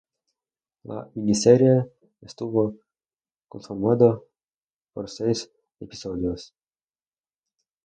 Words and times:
La 0.85 1.11
miniserie 1.15 1.75
estuvo 2.21 2.75
conformada 3.47 4.19
por 4.95 5.07
seis 5.11 5.47
episodios. 5.79 6.55